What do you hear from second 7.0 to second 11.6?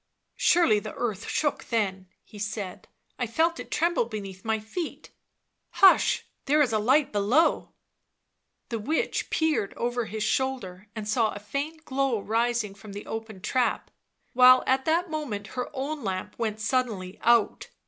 below!" The witch peered over his shoulder and saw a